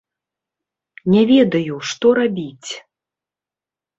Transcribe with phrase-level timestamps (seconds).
[1.15, 2.69] Не ведаю, што рабіць.